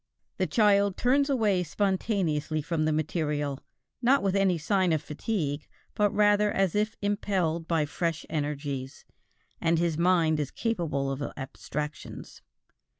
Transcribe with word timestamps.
The 0.37 0.47
child 0.47 0.97
turns 0.97 1.29
away 1.29 1.61
spontaneously 1.61 2.63
from 2.63 2.85
the 2.85 2.91
material, 2.91 3.59
not 4.01 4.23
with 4.23 4.35
any 4.35 4.57
signs 4.57 4.95
of 4.95 5.03
fatigue, 5.03 5.67
but 5.93 6.09
rather 6.11 6.51
as 6.51 6.73
if 6.73 6.97
impelled 7.03 7.67
by 7.67 7.85
fresh 7.85 8.25
energies, 8.27 9.05
and 9.61 9.77
his 9.77 9.99
mind 9.99 10.39
is 10.39 10.49
capable 10.49 11.11
of 11.11 11.21
abstractions. 11.37 12.41